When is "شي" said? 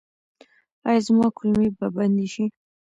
2.33-2.45